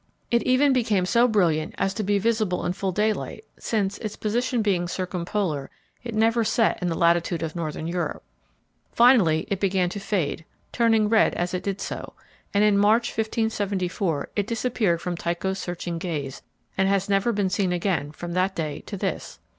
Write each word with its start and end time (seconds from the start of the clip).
It 0.31 0.41
even 0.41 0.73
became 0.73 1.05
so 1.05 1.27
brilliant 1.27 1.75
as 1.77 1.93
to 1.93 2.01
be 2.03 2.17
visible 2.17 2.65
in 2.65 2.73
full 2.73 2.91
daylight, 2.91 3.45
since, 3.59 3.99
its 3.99 4.15
position 4.15 4.63
being 4.63 4.87
circumpolar, 4.87 5.69
it 6.03 6.15
never 6.15 6.43
set 6.43 6.81
in 6.81 6.87
the 6.87 6.97
latitude 6.97 7.43
of 7.43 7.55
Northern 7.55 7.85
Europe. 7.85 8.23
Finally 8.91 9.45
it 9.51 9.59
began 9.59 9.89
to 9.89 9.99
fade, 9.99 10.43
turning 10.71 11.07
red 11.07 11.35
as 11.35 11.53
it 11.53 11.61
did 11.61 11.79
so, 11.79 12.13
and 12.51 12.63
in 12.63 12.79
March, 12.79 13.11
1574, 13.11 14.29
it 14.35 14.47
disappeared 14.47 14.99
from 14.99 15.15
Tycho's 15.15 15.59
searching 15.59 15.99
gaze, 15.99 16.41
and 16.79 16.89
has 16.89 17.07
never 17.07 17.31
been 17.31 17.51
seen 17.51 17.71
again 17.71 18.11
from 18.11 18.33
that 18.33 18.55
day 18.55 18.79
to 18.87 18.97
this. 18.97 19.37